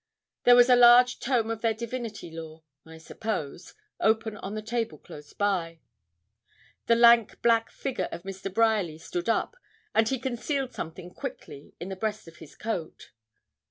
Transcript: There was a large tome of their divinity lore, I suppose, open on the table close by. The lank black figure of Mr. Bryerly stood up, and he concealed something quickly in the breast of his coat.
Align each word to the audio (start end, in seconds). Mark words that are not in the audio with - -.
There 0.45 0.55
was 0.55 0.67
a 0.67 0.75
large 0.75 1.19
tome 1.19 1.51
of 1.51 1.61
their 1.61 1.75
divinity 1.75 2.31
lore, 2.31 2.63
I 2.87 2.97
suppose, 2.97 3.75
open 3.99 4.35
on 4.37 4.55
the 4.55 4.63
table 4.63 4.97
close 4.97 5.31
by. 5.31 5.79
The 6.87 6.95
lank 6.95 7.39
black 7.43 7.69
figure 7.69 8.09
of 8.11 8.23
Mr. 8.23 8.51
Bryerly 8.51 8.97
stood 8.97 9.29
up, 9.29 9.55
and 9.93 10.09
he 10.09 10.17
concealed 10.17 10.73
something 10.73 11.13
quickly 11.13 11.75
in 11.79 11.89
the 11.89 11.95
breast 11.95 12.27
of 12.27 12.37
his 12.37 12.55
coat. 12.55 13.11